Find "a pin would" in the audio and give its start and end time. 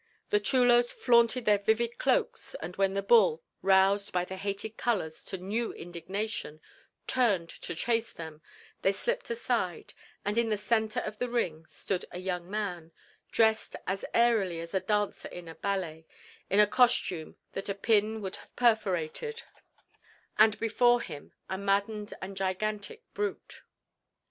17.69-18.37